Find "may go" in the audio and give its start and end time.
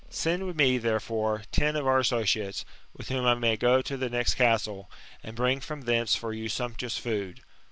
3.35-3.83